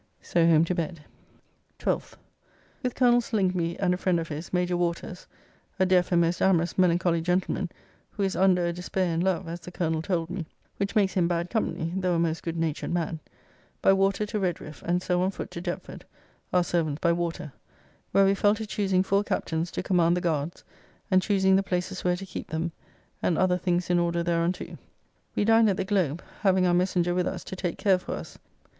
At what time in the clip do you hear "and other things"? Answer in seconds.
23.21-23.87